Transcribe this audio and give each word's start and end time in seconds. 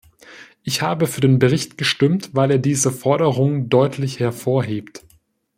Ich 0.63 0.81
habe 0.81 1.05
für 1.05 1.21
den 1.21 1.37
Bericht 1.37 1.77
gestimmt, 1.77 2.31
weil 2.33 2.49
er 2.49 2.57
diese 2.57 2.91
Forderung 2.91 3.69
deutlich 3.69 4.19
hervorhebt. 4.19 5.05